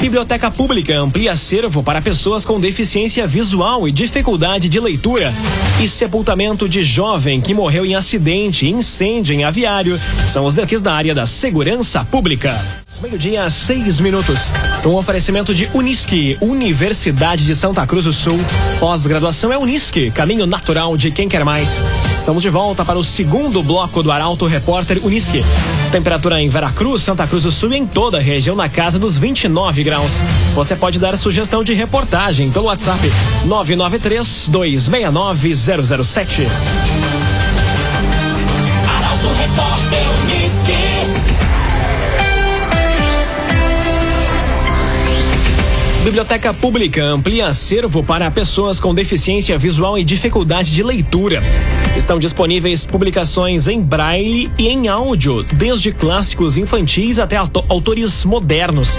Biblioteca 0.00 0.50
Pública 0.50 0.98
amplia 0.98 1.32
acervo 1.32 1.82
para 1.82 2.00
pessoas 2.00 2.42
com 2.42 2.58
deficiência 2.58 3.26
visual 3.26 3.86
e 3.86 3.92
dificuldade 3.92 4.66
de 4.66 4.80
leitura. 4.80 5.30
E 5.78 5.86
sepultamento 5.86 6.66
de 6.66 6.82
jovem 6.82 7.38
que 7.38 7.52
morreu 7.52 7.84
em 7.84 7.94
acidente 7.94 8.64
e 8.64 8.70
incêndio 8.70 9.34
em 9.34 9.44
aviário 9.44 10.00
são 10.24 10.46
os 10.46 10.54
daqui 10.54 10.78
da 10.78 10.94
área 10.94 11.14
da 11.14 11.26
segurança 11.26 12.02
pública. 12.02 12.58
Meio-dia, 13.02 13.48
seis 13.50 14.00
minutos. 14.00 14.50
Um 14.86 14.94
oferecimento 14.94 15.54
de 15.54 15.68
Unisque, 15.74 16.38
Universidade 16.40 17.44
de 17.44 17.54
Santa 17.54 17.86
Cruz 17.86 18.04
do 18.06 18.12
Sul. 18.12 18.38
Pós-graduação 18.78 19.52
é 19.52 19.58
Unisque, 19.58 20.10
caminho 20.10 20.46
natural 20.46 20.96
de 20.96 21.10
quem 21.10 21.28
quer 21.28 21.44
mais. 21.44 21.82
Estamos 22.16 22.42
de 22.42 22.48
volta 22.48 22.86
para 22.86 22.98
o 22.98 23.04
segundo 23.04 23.62
bloco 23.62 24.02
do 24.02 24.10
Arauto 24.10 24.46
Repórter 24.46 24.98
Unisque. 25.04 25.44
Temperatura 25.90 26.40
em 26.40 26.48
Veracruz, 26.48 27.02
Santa 27.02 27.26
Cruz 27.26 27.42
do 27.42 27.50
Sul 27.50 27.72
e 27.72 27.76
em 27.76 27.86
toda 27.86 28.18
a 28.18 28.20
região 28.20 28.54
na 28.54 28.68
casa 28.68 28.98
dos 28.98 29.18
29 29.18 29.82
graus. 29.82 30.22
Você 30.54 30.76
pode 30.76 31.00
dar 31.00 31.16
sugestão 31.16 31.64
de 31.64 31.72
reportagem 31.72 32.50
pelo 32.50 32.66
WhatsApp 32.66 33.00
993 33.44 34.48
269 34.48 35.54
007. 35.54 36.46
Arauto 38.88 39.28
Repórter 39.36 40.19
Biblioteca 46.04 46.54
Pública 46.54 47.04
amplia 47.04 47.46
acervo 47.46 48.02
para 48.02 48.30
pessoas 48.30 48.80
com 48.80 48.94
deficiência 48.94 49.58
visual 49.58 49.98
e 49.98 50.02
dificuldade 50.02 50.72
de 50.72 50.82
leitura. 50.82 51.42
Estão 51.94 52.18
disponíveis 52.18 52.86
publicações 52.86 53.68
em 53.68 53.82
braille 53.82 54.50
e 54.58 54.68
em 54.68 54.88
áudio, 54.88 55.42
desde 55.42 55.92
clássicos 55.92 56.56
infantis 56.56 57.18
até 57.18 57.36
autores 57.36 58.24
modernos. 58.24 58.98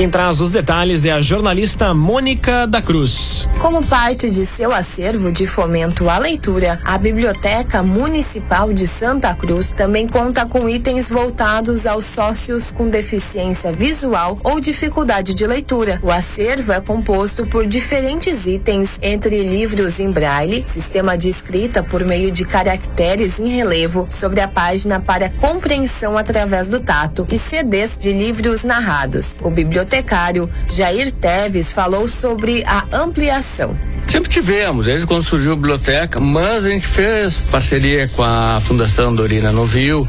Quem 0.00 0.08
traz 0.08 0.40
os 0.40 0.50
detalhes 0.50 1.04
é 1.04 1.12
a 1.12 1.20
jornalista 1.20 1.92
Mônica 1.92 2.66
da 2.66 2.80
Cruz. 2.80 3.44
Como 3.60 3.84
parte 3.84 4.30
de 4.30 4.46
seu 4.46 4.72
acervo 4.72 5.30
de 5.30 5.46
fomento 5.46 6.08
à 6.08 6.16
leitura, 6.16 6.80
a 6.82 6.96
Biblioteca 6.96 7.82
Municipal 7.82 8.72
de 8.72 8.86
Santa 8.86 9.34
Cruz 9.34 9.74
também 9.74 10.08
conta 10.08 10.46
com 10.46 10.66
itens 10.66 11.10
voltados 11.10 11.86
aos 11.86 12.06
sócios 12.06 12.70
com 12.70 12.88
deficiência 12.88 13.70
visual 13.70 14.38
ou 14.42 14.58
dificuldade 14.58 15.34
de 15.34 15.46
leitura. 15.46 16.00
O 16.02 16.10
acervo 16.10 16.72
é 16.72 16.80
composto 16.80 17.46
por 17.46 17.66
diferentes 17.66 18.46
itens, 18.46 18.98
entre 19.02 19.42
livros 19.42 20.00
em 20.00 20.10
braille, 20.10 20.64
sistema 20.64 21.18
de 21.18 21.28
escrita 21.28 21.82
por 21.82 22.02
meio 22.06 22.30
de 22.30 22.46
caracteres 22.46 23.38
em 23.38 23.48
relevo 23.48 24.06
sobre 24.08 24.40
a 24.40 24.48
página 24.48 24.98
para 24.98 25.28
compreensão 25.28 26.16
através 26.16 26.70
do 26.70 26.80
tato 26.80 27.26
e 27.30 27.36
CDs 27.36 27.98
de 27.98 28.10
livros 28.10 28.64
narrados. 28.64 29.38
O 29.42 29.50
bibliotecário 29.90 30.48
Jair 30.68 31.10
Teves 31.10 31.72
falou 31.72 32.06
sobre 32.06 32.62
a 32.64 32.84
ampliação 32.92 33.76
Sempre 34.10 34.28
tivemos, 34.28 34.86
desde 34.86 35.06
quando 35.06 35.22
surgiu 35.22 35.52
a 35.52 35.54
biblioteca, 35.54 36.18
mas 36.18 36.64
a 36.64 36.68
gente 36.68 36.84
fez 36.84 37.36
parceria 37.48 38.08
com 38.08 38.24
a 38.24 38.58
Fundação 38.60 39.14
Dorina 39.14 39.52
Novil. 39.52 40.06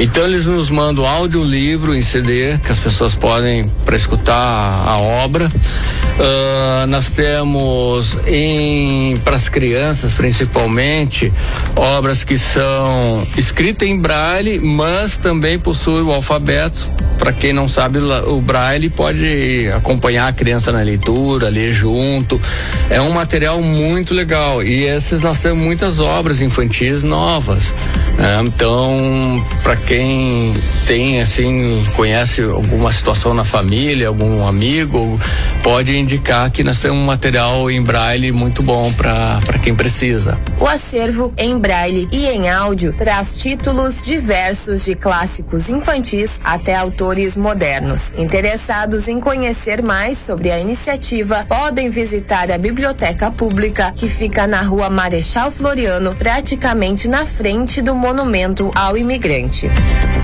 Então 0.00 0.24
eles 0.24 0.46
nos 0.46 0.70
mandam 0.70 1.06
audiolivro 1.06 1.94
em 1.94 2.00
CD 2.00 2.56
que 2.56 2.72
as 2.72 2.80
pessoas 2.80 3.14
podem 3.14 3.68
para 3.84 3.94
escutar 3.94 4.34
a 4.34 4.96
obra. 4.98 5.52
Uh, 6.18 6.86
nós 6.88 7.10
temos 7.10 8.18
em 8.26 9.16
para 9.18 9.34
as 9.34 9.48
crianças 9.48 10.12
principalmente 10.14 11.32
obras 11.74 12.22
que 12.22 12.36
são 12.36 13.26
escritas 13.36 13.88
em 13.88 13.98
braille, 13.98 14.58
mas 14.58 15.16
também 15.16 15.58
possuem 15.58 16.02
o 16.02 16.12
alfabeto. 16.12 16.90
Para 17.18 17.32
quem 17.32 17.52
não 17.52 17.68
sabe 17.68 17.98
o 17.98 18.40
braille 18.40 18.90
pode 18.90 19.68
acompanhar 19.74 20.26
a 20.26 20.32
criança 20.32 20.72
na 20.72 20.80
leitura, 20.80 21.48
ler 21.48 21.72
junto. 21.72 22.40
É 22.90 23.00
um 23.00 23.12
material 23.12 23.62
muito 23.62 24.12
legal 24.12 24.62
e 24.62 24.84
esses 24.84 25.20
nós 25.20 25.40
temos 25.40 25.62
muitas 25.64 26.00
obras 26.00 26.40
infantis 26.40 27.04
novas. 27.04 27.74
Né? 28.18 28.38
Então, 28.42 29.42
para 29.62 29.76
quem 29.76 30.52
tem 30.86 31.20
assim 31.20 31.82
conhece 31.94 32.42
alguma 32.42 32.90
situação 32.90 33.32
na 33.32 33.44
família, 33.44 34.08
algum 34.08 34.46
amigo, 34.46 35.18
pode 35.62 35.96
indicar 36.02 36.50
que 36.50 36.62
nós 36.62 36.80
temos 36.80 36.98
um 36.98 37.04
material 37.04 37.70
em 37.70 37.82
braille 37.82 38.32
muito 38.32 38.62
bom 38.62 38.92
para 38.92 39.58
quem 39.62 39.74
precisa. 39.74 40.38
O 40.60 40.66
acervo 40.66 41.32
em 41.38 41.58
braille 41.58 42.08
e 42.12 42.26
em 42.26 42.50
áudio 42.50 42.92
traz 42.92 43.40
títulos 43.40 44.02
diversos 44.02 44.84
de 44.84 44.94
clássicos 44.94 45.68
infantis 45.70 46.40
até 46.44 46.74
autores 46.74 47.36
modernos. 47.36 48.12
Interessados 48.16 49.08
em 49.08 49.20
conhecer 49.20 49.82
mais 49.82 50.18
sobre 50.18 50.50
a 50.50 50.58
iniciativa, 50.58 51.44
podem 51.48 51.88
visitar 51.88 52.50
a 52.50 52.58
Biblioteca 52.58 53.30
Pública, 53.30 53.92
que 53.96 54.08
fica 54.08 54.46
na 54.46 54.62
rua 54.62 54.90
Marechal 54.90 55.50
Floriano, 55.50 56.14
praticamente 56.14 57.08
na 57.08 57.24
frente 57.24 57.80
do 57.80 57.94
Monumento 57.94 58.70
ao 58.74 58.96
Imigrante. 58.96 59.70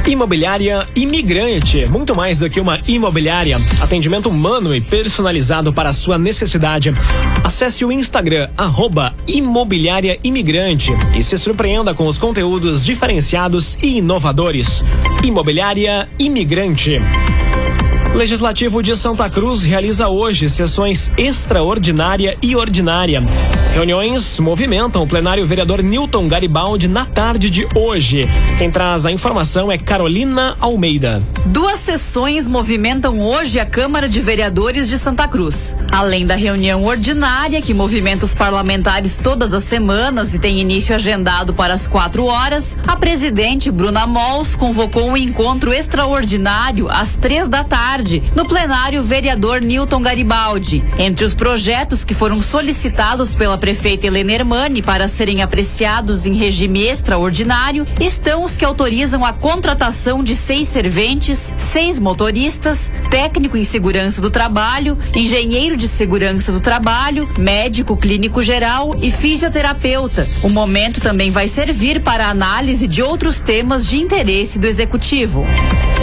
Imobiliária 0.07 0.87
Imigrante, 0.97 1.87
muito 1.91 2.17
mais 2.17 2.39
do 2.39 2.49
que 2.49 2.59
uma 2.59 2.79
imobiliária. 2.89 3.59
Atendimento 3.81 4.31
humano 4.31 4.75
e 4.75 4.81
personalizado 4.81 5.68
para 5.73 5.91
a 5.91 5.93
sua 5.93 6.19
necessidade. 6.19 6.95
Acesse 7.43 7.85
o 7.85 7.93
Instagram, 7.93 8.49
arroba 8.57 9.15
Imobiliária 9.27 10.19
Imigrante 10.23 10.93
e 11.17 11.23
se 11.23 11.37
surpreenda 11.39 11.95
com 11.95 12.07
os 12.07 12.19
conteúdos 12.19 12.85
diferenciados 12.85 13.77
e 13.83 13.99
inovadores. 13.99 14.85
Imobiliária 15.23 16.09
Imigrante. 16.19 17.01
Legislativo 18.15 18.83
de 18.83 18.97
Santa 18.97 19.29
Cruz 19.31 19.65
realiza 19.65 20.09
hoje 20.09 20.49
sessões 20.49 21.13
extraordinária 21.17 22.37
e 22.43 22.57
ordinária. 22.57 23.23
Reuniões 23.79 24.41
movimentam 24.41 25.05
o 25.05 25.07
plenário 25.07 25.47
vereador 25.47 25.85
Newton 25.85 26.27
Garibaldi 26.27 26.89
na 26.89 27.07
tarde 27.07 27.49
de 27.49 27.65
hoje. 27.77 28.29
Quem 28.59 28.73
traz 28.73 29.07
a 29.07 29.13
informação 29.13 29.71
é 29.71 29.79
Carolina 29.79 30.57
Almeida. 30.59 31.23
Duas 31.47 31.79
sessões 31.79 32.49
movimentam 32.49 33.21
hoje 33.21 33.61
a 33.61 33.65
Câmara 33.65 34.09
de 34.09 34.21
Vereadores 34.21 34.89
de 34.89 34.99
Santa 34.99 35.29
Cruz. 35.29 35.77
Além 35.93 36.27
da 36.27 36.35
reunião 36.35 36.85
ordinária, 36.85 37.63
que 37.63 37.73
movimenta 37.73 38.25
os 38.25 38.35
parlamentares 38.35 39.17
todas 39.17 39.55
as 39.55 39.63
semanas 39.63 40.35
e 40.35 40.41
tem 40.41 40.61
início 40.61 40.93
agendado 40.93 41.55
para 41.55 41.73
as 41.73 41.87
quatro 41.87 42.25
horas, 42.25 42.77
a 42.85 42.97
presidente 42.97 43.71
Bruna 43.71 44.09
Mols 44.09 44.57
convocou 44.57 45.07
um 45.09 45.17
encontro 45.17 45.73
extraordinário 45.73 46.89
às 46.91 47.17
três 47.17 47.49
da 47.49 47.63
tarde, 47.63 48.25
no 48.35 48.45
plenário 48.45 49.05
vereador 49.05 49.61
Newton 49.61 50.03
Garibaldi. 50.03 50.85
Entre 50.99 51.25
os 51.25 51.33
projetos 51.33 52.03
que 52.03 52.13
foram 52.13 52.43
solicitados 52.43 53.37
pela 53.37 53.57
prefeita 53.69 54.07
Helena 54.07 54.33
Hermani 54.33 54.81
para 54.81 55.07
serem 55.07 55.43
apreciados 55.43 56.25
em 56.25 56.33
regime 56.33 56.87
extraordinário 56.87 57.87
estão 58.01 58.43
os 58.43 58.57
que 58.57 58.65
autorizam 58.65 59.27
a 59.27 59.33
contratação 59.35 60.25
de 60.25 60.35
seis 60.35 60.69
serventes, 60.69 61.53
seis 61.59 61.99
motoristas, 61.99 62.91
técnico 63.11 63.59
em 63.59 63.65
segurança 63.65 64.23
do 64.23 64.31
trabalho, 64.31 64.97
engenheiro 65.15 65.77
de 65.77 65.87
segurança 65.87 66.51
do 66.51 66.63
trabalho, 66.63 67.29
médico 67.37 67.95
clínico 67.95 68.43
geral 68.43 68.95
e 69.03 69.11
fisioterapeuta. 69.11 70.27
O 70.43 70.49
momento 70.49 70.99
também 70.99 71.31
vai 71.31 71.47
servir 71.47 72.01
para 72.01 72.31
análise 72.31 72.87
de 72.87 73.03
outros 73.03 73.39
temas 73.39 73.87
de 73.87 73.99
interesse 73.99 74.59
do 74.59 74.67
executivo. 74.67 75.45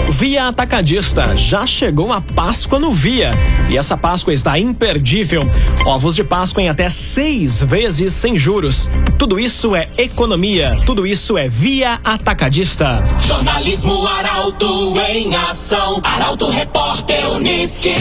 Via 0.09 0.47
Atacadista, 0.47 1.35
já 1.35 1.65
chegou 1.65 2.13
a 2.13 2.21
Páscoa 2.21 2.79
no 2.79 2.93
Via. 2.93 3.31
E 3.69 3.75
essa 3.75 3.97
Páscoa 3.97 4.33
está 4.33 4.57
imperdível. 4.59 5.41
Ovos 5.85 6.15
de 6.15 6.23
Páscoa 6.23 6.61
em 6.61 6.69
até 6.69 6.87
seis 6.87 7.44
vezes 7.61 8.13
sem 8.13 8.35
juros. 8.35 8.89
Tudo 9.17 9.39
isso 9.39 9.75
é 9.75 9.89
economia, 9.97 10.79
tudo 10.85 11.05
isso 11.05 11.37
é 11.37 11.47
Via 11.47 11.99
Atacadista. 12.03 13.03
Jornalismo 13.19 14.07
Arauto 14.07 14.93
em 15.09 15.35
ação. 15.35 16.01
Arauto 16.03 16.49
Repórter 16.49 17.29
Unisque. 17.31 17.93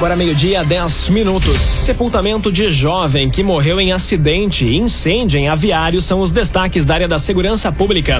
Agora 0.00 0.16
meio-dia, 0.16 0.64
10 0.64 1.10
minutos. 1.10 1.60
Sepultamento 1.60 2.50
de 2.50 2.72
jovem 2.72 3.28
que 3.28 3.42
morreu 3.42 3.78
em 3.78 3.92
acidente 3.92 4.64
e 4.64 4.78
incêndio 4.78 5.38
em 5.38 5.46
aviário 5.46 6.00
são 6.00 6.20
os 6.20 6.32
destaques 6.32 6.86
da 6.86 6.94
área 6.94 7.06
da 7.06 7.18
segurança 7.18 7.70
pública. 7.70 8.16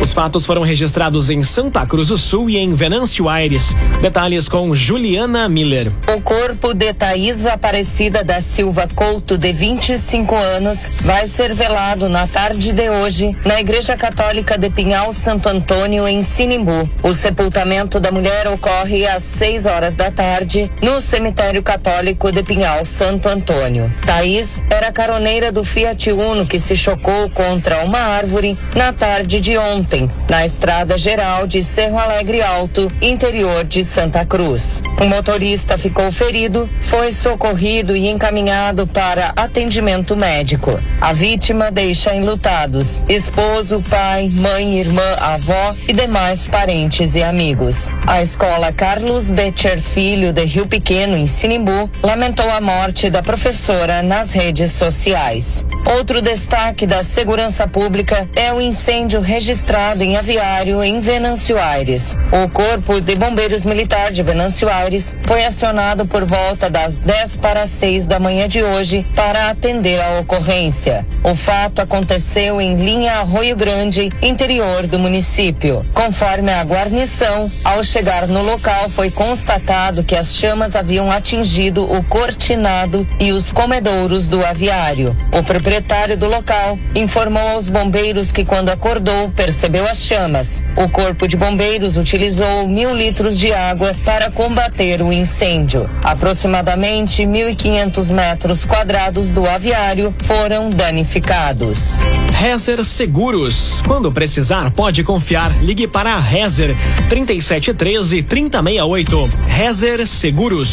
Os 0.00 0.14
fatos 0.14 0.46
foram 0.46 0.62
registrados 0.62 1.28
em 1.28 1.42
Santa 1.42 1.84
Cruz 1.84 2.06
do 2.06 2.16
Sul 2.16 2.48
e 2.48 2.56
em 2.56 2.72
Venâncio 2.72 3.28
Aires. 3.28 3.76
Detalhes 4.00 4.48
com 4.48 4.72
Juliana 4.72 5.48
Miller. 5.48 5.90
O 6.14 6.20
corpo 6.20 6.72
de 6.72 6.94
Thaís 6.94 7.46
Aparecida 7.46 8.22
da 8.22 8.40
Silva 8.40 8.86
Couto, 8.94 9.36
de 9.36 9.52
25 9.52 10.36
anos, 10.36 10.88
vai 11.00 11.26
ser 11.26 11.52
velado 11.52 12.08
na 12.08 12.28
tarde 12.28 12.72
de 12.72 12.88
hoje 12.88 13.36
na 13.44 13.60
Igreja 13.60 13.96
Católica 13.96 14.56
de 14.56 14.70
Pinhal 14.70 15.12
Santo 15.12 15.48
Antônio, 15.48 16.06
em 16.06 16.22
Sinimbu. 16.22 16.88
O 17.02 17.12
sepultamento 17.12 17.98
da 17.98 18.12
mulher 18.12 18.46
ocorre 18.46 19.04
às 19.04 19.24
6 19.24 19.66
horas 19.66 19.96
da 19.96 20.12
tarde 20.12 20.70
no 20.80 21.00
cemitério 21.08 21.62
católico 21.62 22.30
de 22.30 22.42
Pinhal 22.42 22.84
Santo 22.84 23.30
Antônio. 23.30 23.90
Thaís 24.04 24.62
era 24.68 24.92
caroneira 24.92 25.50
do 25.50 25.64
Fiat 25.64 26.12
Uno 26.12 26.44
que 26.46 26.58
se 26.58 26.76
chocou 26.76 27.30
contra 27.30 27.82
uma 27.82 27.98
árvore 27.98 28.58
na 28.76 28.92
tarde 28.92 29.40
de 29.40 29.56
ontem, 29.56 30.10
na 30.28 30.44
estrada 30.44 30.98
geral 30.98 31.46
de 31.46 31.62
Cerro 31.62 31.98
Alegre 31.98 32.42
Alto, 32.42 32.92
interior 33.00 33.64
de 33.64 33.82
Santa 33.82 34.26
Cruz. 34.26 34.82
O 35.00 35.06
motorista 35.06 35.78
ficou 35.78 36.12
ferido, 36.12 36.68
foi 36.82 37.10
socorrido 37.10 37.96
e 37.96 38.08
encaminhado 38.10 38.86
para 38.86 39.32
atendimento 39.34 40.14
médico. 40.14 40.78
A 41.00 41.14
vítima 41.14 41.70
deixa 41.70 42.14
enlutados 42.14 43.04
esposo, 43.08 43.82
pai, 43.88 44.28
mãe, 44.28 44.78
irmã, 44.78 45.16
avó 45.18 45.74
e 45.88 45.92
demais 45.94 46.46
parentes 46.46 47.14
e 47.14 47.22
amigos. 47.22 47.90
A 48.06 48.20
escola 48.20 48.72
Carlos 48.72 49.30
Betcher 49.30 49.80
Filho 49.80 50.34
de 50.34 50.44
Rio 50.44 50.66
Pequeno, 50.66 50.97
em 51.06 51.26
Sinimbu, 51.26 51.88
lamentou 52.02 52.50
a 52.50 52.60
morte 52.60 53.08
da 53.08 53.22
professora 53.22 54.02
nas 54.02 54.32
redes 54.32 54.72
sociais. 54.72 55.64
Outro 55.96 56.20
destaque 56.20 56.86
da 56.86 57.02
segurança 57.02 57.66
pública 57.66 58.28
é 58.34 58.52
o 58.52 58.60
incêndio 58.60 59.20
registrado 59.20 60.02
em 60.02 60.16
aviário 60.16 60.82
em 60.82 61.00
Venâncio 61.00 61.58
Aires. 61.58 62.16
O 62.32 62.48
Corpo 62.50 63.00
de 63.00 63.14
Bombeiros 63.14 63.64
Militar 63.64 64.10
de 64.12 64.22
Venâncio 64.22 64.68
Aires 64.68 65.16
foi 65.24 65.44
acionado 65.44 66.04
por 66.04 66.24
volta 66.24 66.68
das 66.68 67.00
10 67.00 67.36
para 67.38 67.66
6 67.66 68.06
da 68.06 68.18
manhã 68.18 68.48
de 68.48 68.62
hoje 68.62 69.06
para 69.14 69.50
atender 69.50 70.00
a 70.00 70.18
ocorrência. 70.20 71.06
O 71.22 71.34
fato 71.34 71.80
aconteceu 71.80 72.60
em 72.60 72.76
linha 72.76 73.12
Arroio 73.14 73.56
Grande, 73.56 74.10
interior 74.20 74.86
do 74.86 74.98
município. 74.98 75.86
Conforme 75.94 76.52
a 76.52 76.62
guarnição, 76.64 77.50
ao 77.64 77.82
chegar 77.82 78.26
no 78.26 78.42
local 78.42 78.88
foi 78.90 79.10
constatado 79.10 80.04
que 80.04 80.16
as 80.16 80.34
chamas 80.34 80.76
haviam 80.76 80.87
atingido 81.10 81.84
o 81.84 82.02
cortinado 82.04 83.06
e 83.20 83.30
os 83.32 83.52
comedouros 83.52 84.28
do 84.28 84.44
aviário. 84.44 85.14
O 85.32 85.42
proprietário 85.42 86.16
do 86.16 86.26
local 86.26 86.78
informou 86.94 87.46
aos 87.48 87.68
bombeiros 87.68 88.32
que 88.32 88.44
quando 88.44 88.70
acordou 88.70 89.30
percebeu 89.30 89.86
as 89.86 90.02
chamas. 90.02 90.64
O 90.76 90.88
corpo 90.88 91.28
de 91.28 91.36
bombeiros 91.36 91.96
utilizou 91.96 92.66
mil 92.66 92.94
litros 92.94 93.38
de 93.38 93.52
água 93.52 93.94
para 94.04 94.30
combater 94.30 95.02
o 95.02 95.12
incêndio. 95.12 95.88
Aproximadamente 96.02 97.22
1.500 97.24 98.14
metros 98.14 98.64
quadrados 98.64 99.30
do 99.32 99.46
aviário 99.46 100.14
foram 100.20 100.70
danificados. 100.70 101.98
Rezer 102.32 102.84
Seguros. 102.84 103.82
Quando 103.86 104.10
precisar, 104.12 104.70
pode 104.70 105.02
confiar. 105.02 105.52
Ligue 105.62 105.88
para 105.88 106.14
a 106.14 106.20
Rezer 106.20 106.74
3713 107.08 108.22
3068. 108.22 109.30
Rezer 109.48 110.06
Seguros. 110.06 110.67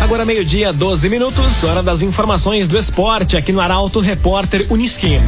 Agora 0.00 0.24
meio-dia, 0.24 0.72
12 0.72 1.08
minutos, 1.10 1.64
hora 1.64 1.82
das 1.82 2.02
informações 2.02 2.66
do 2.66 2.78
esporte 2.78 3.36
aqui 3.36 3.52
no 3.52 3.60
Arauto 3.60 4.00
Repórter 4.00 4.66
Uniski. 4.70 5.20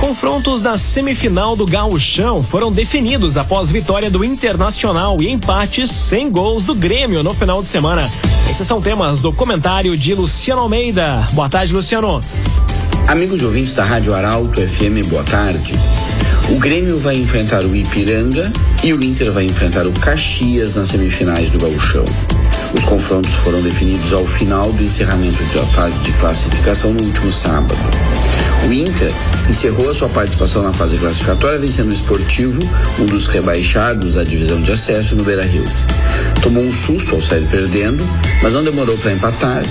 Confrontos 0.00 0.60
da 0.60 0.78
semifinal 0.78 1.54
do 1.54 1.66
Gauchão 1.66 2.42
foram 2.42 2.72
definidos 2.72 3.36
após 3.36 3.70
vitória 3.70 4.10
do 4.10 4.24
Internacional 4.24 5.16
e 5.20 5.28
empates 5.28 5.90
sem 5.90 6.30
gols 6.30 6.64
do 6.64 6.74
Grêmio 6.74 7.22
no 7.22 7.34
final 7.34 7.60
de 7.62 7.68
semana. 7.68 8.02
Esses 8.50 8.66
são 8.66 8.80
temas 8.80 9.20
do 9.20 9.32
comentário 9.32 9.96
de 9.96 10.14
Luciano 10.14 10.62
Almeida. 10.62 11.26
Boa 11.32 11.48
tarde, 11.48 11.74
Luciano. 11.74 12.20
Amigos 13.06 13.42
ouvintes 13.42 13.74
da 13.74 13.84
Rádio 13.84 14.14
Arauto 14.14 14.60
FM, 14.60 15.06
boa 15.08 15.24
tarde. 15.24 15.74
O 16.50 16.56
Grêmio 16.56 16.98
vai 16.98 17.14
enfrentar 17.14 17.64
o 17.64 17.74
Ipiranga 17.76 18.52
e 18.82 18.92
o 18.92 19.02
Inter 19.02 19.30
vai 19.30 19.44
enfrentar 19.44 19.86
o 19.86 19.92
Caxias 19.92 20.74
nas 20.74 20.88
semifinais 20.88 21.48
do 21.48 21.58
Gauchão. 21.58 22.04
Os 22.74 22.84
confrontos 22.84 23.32
foram 23.34 23.62
definidos 23.62 24.12
ao 24.12 24.26
final 24.26 24.72
do 24.72 24.82
encerramento 24.82 25.42
da 25.54 25.64
fase 25.66 25.96
de 26.00 26.12
classificação 26.14 26.92
no 26.92 27.04
último 27.04 27.30
sábado. 27.30 27.78
O 28.66 28.72
Inter 28.72 29.12
encerrou 29.48 29.88
a 29.88 29.94
sua 29.94 30.08
participação 30.08 30.62
na 30.64 30.72
fase 30.72 30.98
classificatória 30.98 31.58
vencendo 31.58 31.90
o 31.90 31.94
Esportivo, 31.94 32.60
um 32.98 33.06
dos 33.06 33.28
rebaixados 33.28 34.16
à 34.16 34.24
divisão 34.24 34.60
de 34.60 34.72
acesso 34.72 35.14
no 35.14 35.22
Beira-Rio. 35.22 35.64
Tomou 36.42 36.64
um 36.64 36.72
susto 36.72 37.14
ao 37.14 37.22
sair 37.22 37.46
perdendo, 37.46 38.04
mas 38.42 38.54
não 38.54 38.64
demorou 38.64 38.98
para 38.98 39.12
empatar 39.12 39.62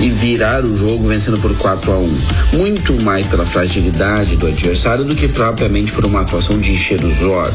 e 0.00 0.08
virar 0.08 0.64
o 0.64 0.78
jogo 0.78 1.08
vencendo 1.08 1.38
por 1.38 1.56
4 1.56 1.92
a 1.92 1.98
1. 1.98 2.18
Muito 2.54 3.04
mais 3.04 3.26
pela 3.26 3.46
fragilidade 3.46 4.36
do 4.36 4.46
adversário 4.46 5.04
do 5.04 5.14
que 5.14 5.28
propriamente 5.28 5.92
por 5.92 6.04
uma 6.04 6.20
atuação 6.20 6.58
de 6.58 6.72
encher 6.72 7.02
os 7.04 7.22
olhos. 7.22 7.54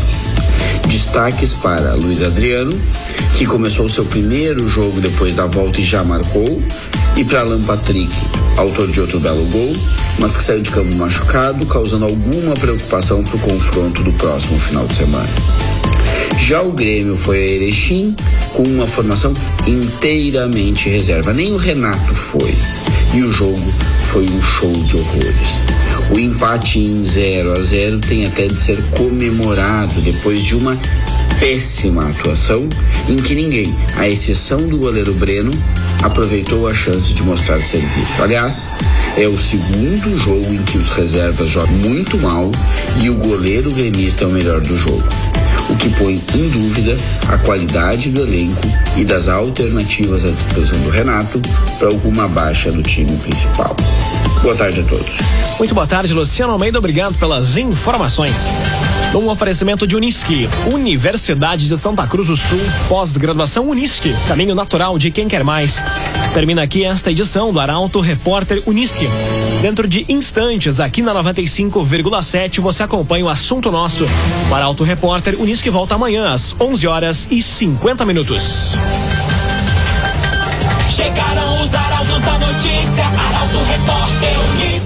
Destaques 0.88 1.54
para 1.54 1.94
Luiz 1.94 2.22
Adriano, 2.22 2.72
que 3.36 3.46
começou 3.46 3.88
seu 3.88 4.06
primeiro 4.06 4.68
jogo 4.68 5.00
depois 5.00 5.36
da 5.36 5.46
volta 5.46 5.80
e 5.80 5.84
já 5.84 6.04
marcou, 6.04 6.62
e 7.16 7.24
para 7.24 7.42
Alan 7.42 7.62
Patrick, 7.62 8.12
autor 8.58 8.88
de 8.88 9.00
outro 9.02 9.20
belo 9.20 9.46
gol, 9.46 9.76
mas 10.20 10.36
que 10.36 10.44
saiu 10.44 10.62
de 10.62 10.70
campo 10.70 10.96
machucado, 10.96 11.66
causando 11.66 12.06
alguma 12.06 12.54
preocupação 12.56 13.24
para 13.24 13.36
o 13.36 13.40
confronto 13.40 14.04
do 14.04 14.12
próximo 14.14 14.60
final 14.60 14.88
de 14.88 14.96
semana. 14.96 15.59
Já 16.50 16.64
o 16.64 16.72
Grêmio 16.72 17.16
foi 17.16 17.38
a 17.38 17.48
Erechim 17.48 18.16
com 18.54 18.64
uma 18.64 18.88
formação 18.88 19.32
inteiramente 19.68 20.90
reserva. 20.90 21.32
Nem 21.32 21.54
o 21.54 21.58
Renato 21.58 22.16
foi. 22.16 22.56
E 23.14 23.22
o 23.22 23.32
jogo 23.32 23.72
foi 24.12 24.24
um 24.24 24.42
show 24.42 24.74
de 24.74 24.96
horrores. 24.96 25.50
O 26.10 26.18
empate 26.18 26.80
em 26.80 27.06
0 27.06 27.54
a 27.54 27.62
0 27.62 28.00
tem 28.00 28.26
até 28.26 28.48
de 28.48 28.60
ser 28.60 28.82
comemorado 28.98 30.02
depois 30.02 30.44
de 30.44 30.56
uma 30.56 30.76
péssima 31.40 32.10
atuação 32.10 32.68
em 33.08 33.18
que 33.18 33.36
ninguém, 33.36 33.76
à 33.98 34.10
exceção 34.10 34.68
do 34.68 34.80
goleiro 34.80 35.14
Breno, 35.14 35.52
aproveitou 36.02 36.68
a 36.68 36.74
chance 36.74 37.14
de 37.14 37.22
mostrar 37.22 37.62
serviço. 37.62 38.24
Aliás, 38.24 38.70
é 39.16 39.28
o 39.28 39.38
segundo 39.38 40.20
jogo 40.20 40.52
em 40.52 40.64
que 40.64 40.80
os 40.80 40.90
reservas 40.90 41.48
jogam 41.48 41.76
muito 41.76 42.18
mal 42.18 42.52
e 43.04 43.08
o 43.12 43.16
goleiro 43.18 43.72
gremista 43.72 44.24
é 44.24 44.28
o 44.28 44.32
melhor 44.32 44.62
do 44.62 44.76
jogo 44.76 45.08
o 45.70 45.76
que 45.78 45.90
põe 45.90 46.14
em 46.14 46.50
dúvida 46.50 46.98
a 47.28 47.38
qualidade 47.40 48.10
do 48.10 48.22
elenco 48.22 48.68
e 48.98 49.06
das 49.06 49.28
alternativas 49.28 50.26
à 50.26 50.30
disposição 50.30 50.80
do 50.82 50.90
Renato 50.90 51.42
para 51.78 51.88
alguma 51.88 52.28
baixa 52.30 52.72
do 52.72 52.84
time 52.84 53.16
principal. 53.18 53.76
Boa 54.42 54.56
tarde 54.56 54.80
a 54.80 54.84
todos. 54.84 55.18
Muito 55.60 55.76
boa 55.76 55.86
tarde, 55.86 56.14
Luciano 56.14 56.54
Almeida. 56.54 56.80
Obrigado 56.80 57.18
pelas 57.18 57.58
informações. 57.58 58.50
Um 59.14 59.28
oferecimento 59.28 59.86
de 59.86 59.98
Unisque, 59.98 60.48
Universidade 60.72 61.68
de 61.68 61.78
Santa 61.78 62.08
Cruz 62.08 62.28
do 62.28 62.38
Sul, 62.38 62.60
pós-graduação 62.88 63.68
Unisque, 63.68 64.16
caminho 64.30 64.56
natural 64.56 64.98
de 64.98 65.12
quem 65.12 65.28
quer 65.28 65.44
mais. 65.44 65.84
Termina 66.34 66.64
aqui 66.64 66.86
esta 66.86 67.12
edição 67.12 67.52
do 67.52 67.60
Arauto 67.60 68.00
Repórter 68.00 68.64
Unisque. 68.66 69.10
Dentro 69.62 69.86
de 69.88 70.06
instantes, 70.08 70.80
aqui 70.80 71.02
na 71.02 71.14
95,7, 71.16 72.62
você 72.62 72.84
acompanha 72.84 73.26
o 73.26 73.30
assunto 73.30 73.70
nosso. 73.70 74.08
O 74.50 74.56
Arauto 74.56 74.86
Repórter 74.86 75.36
Unisque 75.38 75.70
volta 75.70 75.96
amanhã 75.96 76.32
às 76.32 76.56
11 76.58 76.88
horas 76.88 77.28
e 77.30 77.42
50 77.42 78.06
minutos. 78.06 78.76
Chegaram 80.96 81.62
os 81.62 81.74
da 82.22 82.38
notícia, 82.40 83.06
Arauto 83.06 83.64
Repórter 83.70 84.40
Unisque. 84.52 84.79